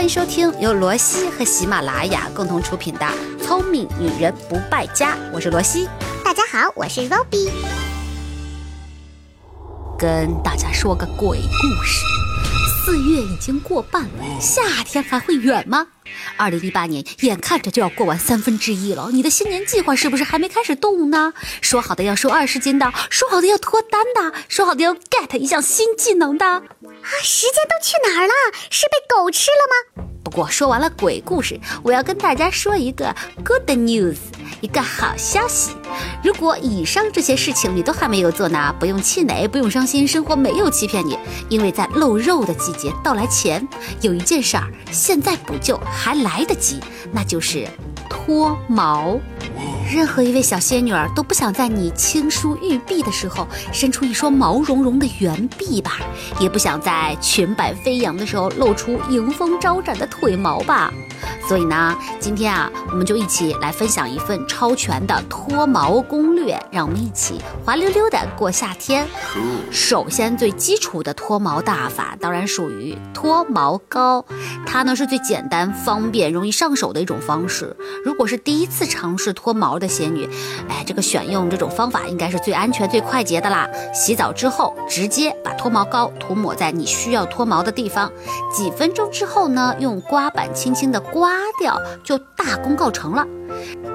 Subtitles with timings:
[0.00, 3.00] 欢迎收听由罗西和喜马拉雅共同出品的
[3.38, 5.86] 《聪明女人不败家》，我是罗西。
[6.24, 7.50] 大家好，我是 Robbie。
[9.98, 12.19] 跟大家说个鬼故事。
[12.90, 15.86] 四月已经过半了，夏天还会远吗？
[16.36, 21.32] 二零一八年眼看着就要过完三分之一了，你的新年计划是不是还没开始动呢？
[21.60, 26.62] 说好的要瘦二十斤的，说好的要脱单的，说好的要 get 一项新技能的，啊，
[27.22, 28.32] 时间都去哪儿了？
[28.70, 30.09] 是被狗吃了吗？
[30.36, 34.16] 我说完了鬼故事，我要跟大家说一个 good news，
[34.60, 35.72] 一个好消息。
[36.22, 43.66] 如果以上这些事情你都还没有做呢，不用气馁，不用伤心，生活没有欺骗你，因为在露肉的季节到来前，
[44.00, 46.78] 有一件事儿现在补救还来得及，
[47.12, 47.66] 那就是
[48.08, 49.18] 脱毛。
[49.90, 55.98] 任何一位小仙女儿都不想在你轻梳玉臂的时候伸出一双毛茸茸的圆臂吧，
[56.38, 60.92] 也不想在裙摆飞扬的时候露出迎风招展的腿毛吧。
[61.50, 69.04] 所以呢，今天啊，我们就一起来分享一份超全的脱毛攻略，让我们一起滑溜溜的过夏天。
[69.72, 74.24] 首先，最基础的脱毛大法当然属于脱毛膏，
[74.64, 77.76] 它呢是最简单、方便、容易上手的一种方式。
[78.04, 80.30] 如果是第一次尝试脱毛的仙女，
[80.68, 83.68] 哎，这个选用这种方法应该是最安全、最快捷的啦。
[83.92, 88.08] 洗澡之后，直接把脱毛膏涂抹在你需要脱毛的地方，
[88.54, 91.39] 几分钟之后呢，用刮板轻轻的刮。
[91.40, 93.26] 擦掉就大功告成了。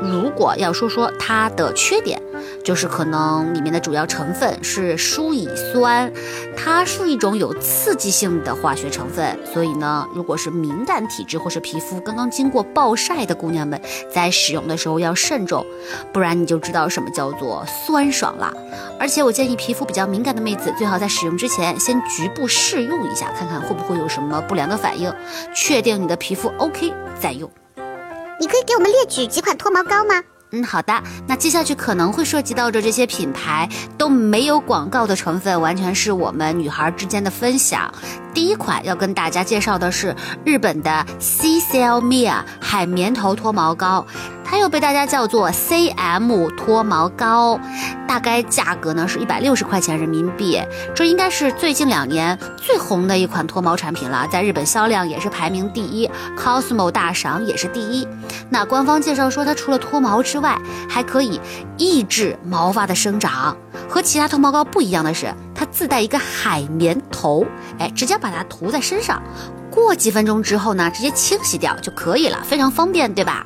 [0.01, 2.21] 如果要说说它的缺点，
[2.63, 6.11] 就是可能里面的主要成分是舒乙酸，
[6.55, 13.79] 它是一种有刺激性的化学成分，所以呢，如果是敏感体质或是皮肤刚刚经过暴晒的姑娘们，
[14.11, 15.65] 在使用的时候要慎重，
[16.11, 18.53] 不然你就知道什么叫做酸爽了。
[18.99, 25.11] 而且我建议皮肤比较敏感的妹子，最好在使用之前先局部试用一下，看看会不会有什么不良的反应，
[25.53, 27.49] 确定你的皮肤 OK 再用。
[28.39, 30.21] 你可以给我们列举几款脱毛膏吗？
[30.51, 30.93] 嗯，好的。
[31.27, 37.91] 那接下去可能会涉及到的这些品牌都没有广告的成分，完全是我们女孩之间的分享。
[38.33, 40.15] 第一款要跟大家介绍的是
[40.45, 44.05] 日本的 C C L Mia 海绵头脱毛膏。
[44.45, 47.59] 它又被大家叫做 CM 脱毛膏，
[48.07, 50.61] 大概价格呢是一百六十块钱人民币。
[50.93, 58.07] 这应该是最近两年最红的一款脱毛产品了，在日本销量也是排名第一，Cosmo 大赏也是第一。
[58.49, 60.57] 那官方介绍说，它除了脱毛之外，
[60.87, 61.41] 还可以
[61.77, 63.57] 抑制毛发的生长。
[63.89, 67.45] 和其他脱毛膏不一样的是，它自带一个海绵头，
[67.79, 69.21] 哎，直接把它涂在身上，
[69.71, 73.45] 过几分钟之后呢，直接清洗掉就可以了，非常方便，对吧？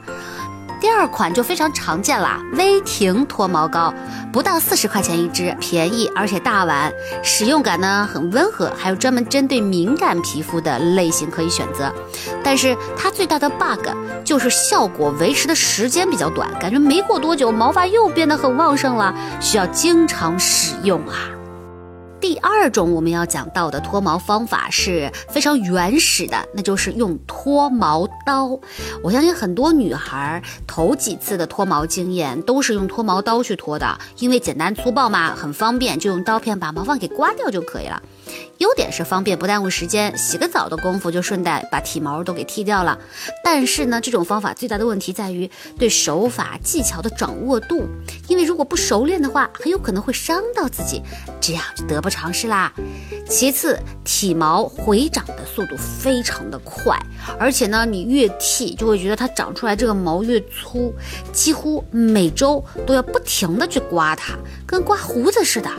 [0.79, 3.94] 第二款就非常常见啦，威婷脱毛膏，
[4.31, 6.91] 不到四十块钱一支，便宜而且大碗，
[7.22, 11.94] 使用感呢很温和，还有专门针对敏感皮肤的类型可以选择。
[12.44, 13.89] 但是它最大的 bug
[14.23, 21.38] 就是效果维持的时间比较短，感觉没过多久毛发又变得很旺盛了，需要经常使用啊。
[22.22, 28.59] 第二种我们要讲到的脱毛方法是非常原始的，那就是用脱毛刀。
[29.02, 38.02] 我相信很多女孩头几次的脱毛经验都是用脱毛刀去脱的，因为简单粗暴嘛，很方便，就用刀片把毛发给刮掉就可以了。
[38.57, 43.00] 优点是方便，不耽误时间，洗个澡的功夫就顺带把体毛都给剃掉了。
[43.44, 47.88] 但是呢，这种方法最大的问题在于对手法技巧的掌握度，
[48.28, 51.01] 因为如果不熟练的话，很有可能会伤到自己，
[51.39, 52.73] 这样就得不偿失啦。
[53.29, 57.00] 其次，体毛回长的速度非常的快，
[57.39, 60.94] 而且呢，你越剃就会觉得它长出来这个毛越粗，
[61.31, 64.34] 几乎每周都要不停的去刮它，
[64.66, 65.69] 跟刮胡子似的。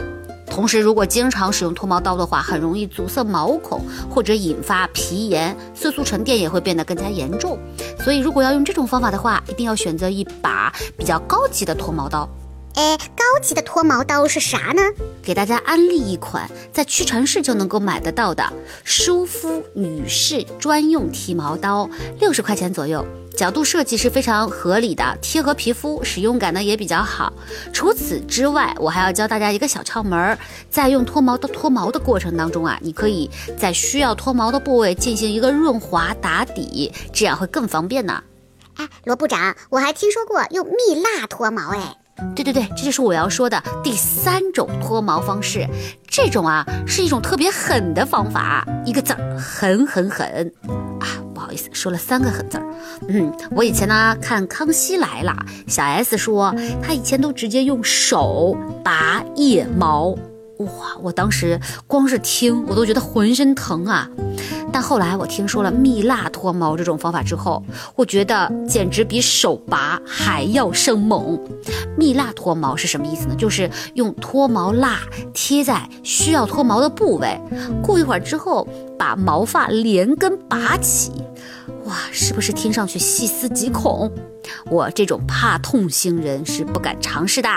[0.51, 3.81] 同时，如果经常使用脱毛刀的话，很容易阻塞毛孔
[4.11, 7.59] 或者引发皮炎，色素沉淀也会变得更加严重。
[8.01, 12.29] 所以，如果要用这种方法的话，一定要选择一把比较高级的脱毛刀。
[12.75, 14.83] 哎，高级的脱毛刀是啥呢？
[15.23, 18.51] 给大家安利一款在屈臣氏就能够买得到的
[18.85, 23.05] 舒肤女士专用剃毛刀，六十块钱左右。
[23.37, 27.33] 角度设计是非常合理的，贴合皮肤，使用感呢也比较好。
[27.73, 38.23] 除此之外，我还要教大家一个小窍门儿，在用脱毛的脱毛的过程当中啊，你可以在需要脱毛的部位进行一个润滑打底，这样会更方便呢。
[38.75, 41.97] 哎，罗部长，我还听说过用蜜蜡脱毛，哎，
[42.35, 45.67] 对对对，这就是我要说的第三种脱毛方式。
[46.07, 50.53] 这种啊是一种特别狠的方法，一个字儿狠狠狠
[51.01, 51.07] 啊。
[51.33, 52.65] 不好意思，说了三个狠字儿。
[53.09, 55.35] 嗯，我以前呢看《康熙来了》，
[55.73, 60.15] 小 S 说她以前都直接用手拔腋毛。
[60.61, 64.09] 哇，我当时光是听我都觉得浑身疼啊！
[64.73, 67.63] 但后来我听说了蜜蜡脱毛这种方法之后，
[67.97, 71.39] 我觉得简直比手拔还要生猛。
[71.97, 73.35] 蜜蜡脱毛是什么意思呢？
[73.37, 75.01] 就是用脱毛蜡
[75.33, 77.41] 贴在需要脱毛的部位，
[77.83, 78.67] 过一会儿之后
[78.99, 81.11] 把毛发连根拔起。
[81.91, 84.09] 哇，是不是听上去细思极恐？
[84.71, 87.49] 我这种怕痛星人是不敢尝试的。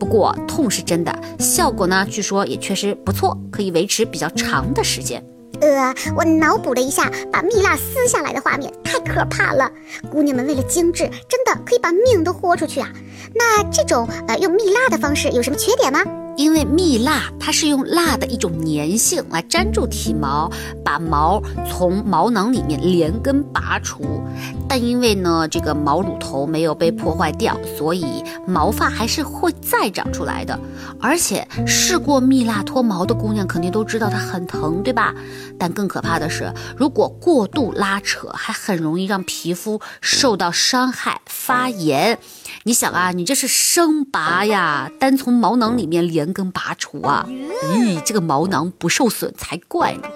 [0.00, 5.22] 不过痛是真的，效果呢，据说也确实不错，可以维持比较长的时间。
[5.60, 9.70] 呃，我脑补了一下把蜜蜡撕下来的画面，太可怕了。
[10.10, 12.90] 姑娘们为了精致，真的可以把命都豁出去啊。
[13.34, 16.02] 那这种呃用蜜蜡的方式有什么缺点吗？
[16.36, 20.50] 因为蜜蜡它是用蜡的一种粘性来粘住体毛，
[20.84, 24.22] 把毛从毛囊里面连根拔除。
[24.68, 30.58] 但因为呢这个毛乳头没有被破坏掉，所以毛发还是会再长出来的。
[31.00, 35.14] 而且试过蜜蜡脱毛的姑娘肯定都知道它很疼，对吧？
[35.58, 42.18] 但更可怕的是，如果过度拉扯，还很容易让皮肤受到伤害、发炎。
[42.64, 47.26] 你想啊，你这是生拔呀，单从毛囊里面连根拔除啊！
[47.28, 50.08] 咦，这个毛囊不受损才怪呢。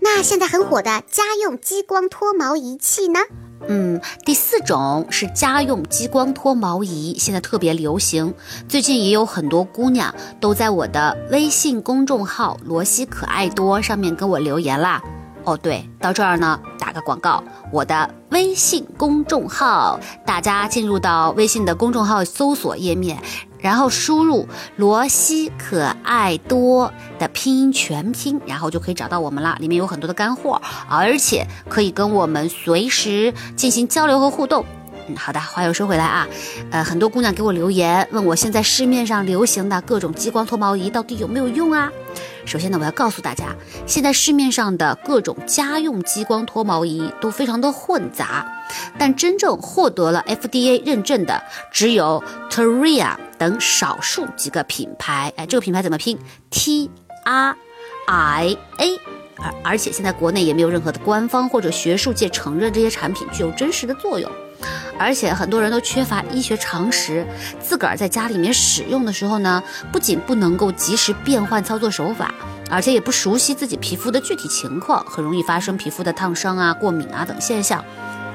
[0.00, 3.20] 那现在很火的家用激光脱毛仪器呢？
[3.68, 8.32] 嗯，第四种是家用激光脱毛仪，现在特别流行。
[8.68, 15.02] 最近也有很多姑娘都在我的微信公众号“罗西可爱多”上面跟我留言啦。
[15.44, 17.42] 哦，对，到这儿呢，打广告，
[17.72, 23.18] 我的微信公众号，大家进入到微信的公众号搜索页面，
[23.58, 24.46] 然后输入
[24.76, 29.56] “罗西可爱多”的拼音全拼，然后就可以找到我们啦。
[29.60, 34.64] 里面有很多的干货，而且可以跟我们随时进行交流和互动。
[35.08, 36.28] 嗯，好的，话又说回来啊，
[36.70, 41.90] 呃，很多姑娘给我留言，问我现在市面上流行的各种激光脱毛仪到底有没有用啊？
[42.48, 43.54] 首先呢，我要告诉大家，
[43.86, 48.50] 现在市面上的各种家用激光脱毛仪都非常的混杂，
[48.96, 55.30] 但真正获得了 FDA 认证的只有 Teria 等少数几个品牌。
[55.36, 56.18] 哎，这个品牌怎么拼
[56.48, 56.90] ？T
[57.24, 57.54] R
[58.06, 58.98] I A。
[59.40, 64.28] 而而且现在国内也没有任何的官方或者学术界承认这些产品具有真实的作用。
[64.98, 67.26] 而且很多人都缺乏医学常识，
[67.60, 69.62] 自个儿在家里面使用的时候呢，
[69.92, 72.34] 不仅不能够及时变换操作手法，
[72.68, 77.84] 而且也不熟悉自己皮肤的具体情况，很容易发生皮肤的烫伤啊、过敏啊等现象。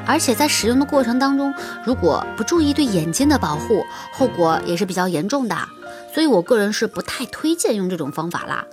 [0.06, 1.54] 而且在使用的过程当中，
[1.86, 5.58] 如果不注意对眼睛的保护，后果也是比较严重的。
[6.14, 8.66] 所以我个人是不太推荐用这种方法啦。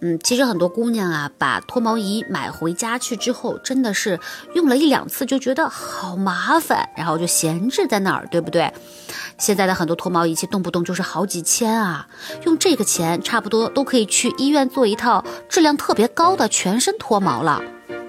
[0.00, 4.20] 嗯，其实很多姑娘啊，把脱毛仪买回家去之后，真的是
[4.54, 8.72] 用了一两次就觉得好麻烦，然后就闲置在那儿，对不对？
[9.38, 12.06] 现在的很多脱毛仪器动不动就是好几千啊，
[12.44, 17.60] 用这个钱差不多都可以去医院做一套质量特别高的全身脱毛了。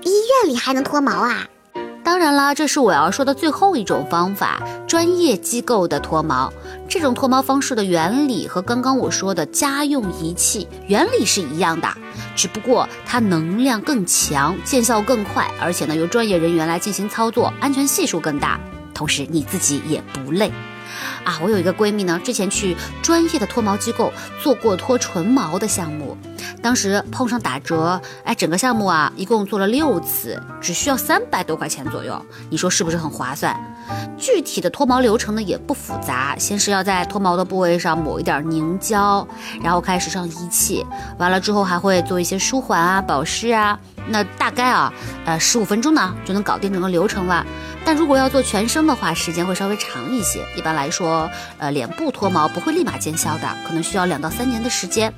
[0.04, 1.48] 医院里还能脱毛啊？
[2.10, 6.52] 当然啦，这是我要说的最后一种方法——专业机构的脱毛。
[6.88, 11.88] 这种脱毛方式的原理和刚刚我说的家用仪器原理是一样的，
[12.36, 18.60] 只不过它能量更强，见效更快，而且呢由专业人员来进行操作，安全系数更大，
[18.96, 20.52] 同时你自己也不累。
[21.24, 26.18] 啊，我有一个闺蜜呢，之前去专业的脱毛机构做过脱唇毛的项目，
[26.62, 33.56] 当时碰上打折，哎，整个项目啊，一共做了六次，只需要三百多块钱左右，你说是不是很划算？
[34.18, 39.28] 具体的脱毛流程呢也不复杂，先是要在脱毛的部位上抹一点凝胶，
[39.62, 40.86] 然后开始上仪器，
[41.18, 44.94] 完了之后还会做一些舒缓啊、保湿啊，那大概啊，
[45.26, 47.46] 呃，十五分钟呢就能搞定整个流程了。
[47.86, 50.44] 但如果要做全身的话，时间会稍微长一些。
[50.56, 55.12] 一般来说，呃，脸部脱毛不会立马见效的，可能需要两到三年的时间。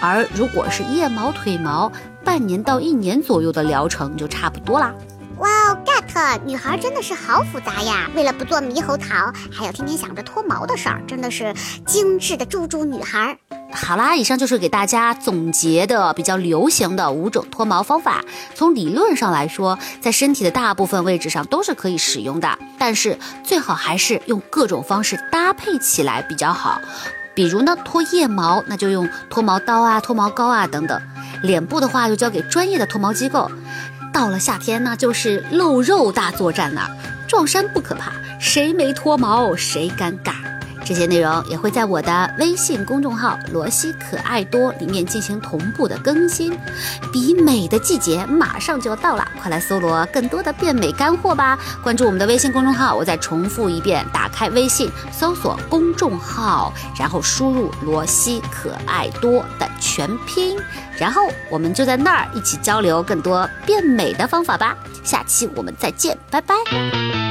[0.00, 1.90] 而如果是腋毛、腿毛，
[2.22, 4.94] 半年到一年左右的疗程就差不多啦。
[5.38, 5.78] 哇哦
[6.14, 11.54] 呵女孩真的是好复杂呀，为了不做猕猴桃，还要天天想着脱毛的事儿，真的是
[11.86, 13.38] 精致的猪猪女孩。
[13.72, 18.22] 好啦，以上就是给大家总结的比较流行的五种脱毛方法。
[18.54, 26.78] 从理论上来说，在身体的大部分位置上都是可以使用的，但是最好还是用各种方式搭配起来比较好。
[27.34, 31.00] 比如呢，脱腋毛，那就用脱毛刀啊、脱毛膏啊等等；
[31.42, 33.50] 脸部的话，就交给专业的脱毛机构。
[34.12, 36.90] 到了夏天那就是露肉大作战了，
[37.26, 40.34] 撞衫不可怕，谁没脱毛谁尴尬。
[40.84, 46.58] 这些内容也会在我的微信公众号“罗西可爱多”里面进行同步的更新。
[47.12, 51.56] 比美的季节马上就要到了，快来搜罗更多的变美干货吧！
[51.84, 60.58] 关注我们的微信公众号，我再重复一遍：打开微信，搜索公众号，然后输入“罗西可爱多”的全拼，
[61.02, 64.76] 然后我们就在那儿一起交流更多变美的方法吧。
[65.02, 67.21] 下期我们再见，拜拜。